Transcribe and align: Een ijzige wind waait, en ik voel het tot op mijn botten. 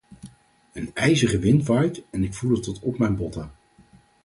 Een 0.73 0.91
ijzige 0.93 1.39
wind 1.39 1.65
waait, 1.67 2.03
en 2.09 2.23
ik 2.23 2.33
voel 2.33 2.51
het 2.51 2.63
tot 2.63 2.79
op 2.79 2.97
mijn 2.97 3.15
botten. 3.15 3.51